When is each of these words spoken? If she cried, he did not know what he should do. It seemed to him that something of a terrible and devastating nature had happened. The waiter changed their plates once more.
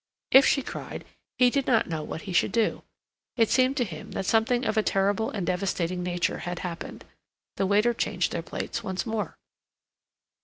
If 0.31 0.47
she 0.47 0.63
cried, 0.63 1.05
he 1.37 1.51
did 1.51 1.67
not 1.67 1.85
know 1.85 2.01
what 2.01 2.23
he 2.23 2.33
should 2.33 2.51
do. 2.51 2.81
It 3.37 3.51
seemed 3.51 3.77
to 3.77 3.83
him 3.83 4.13
that 4.13 4.25
something 4.25 4.65
of 4.65 4.75
a 4.75 4.81
terrible 4.81 5.29
and 5.29 5.45
devastating 5.45 6.01
nature 6.01 6.39
had 6.39 6.57
happened. 6.65 7.05
The 7.57 7.67
waiter 7.67 7.93
changed 7.93 8.31
their 8.31 8.41
plates 8.41 8.83
once 8.83 9.05
more. 9.05 9.37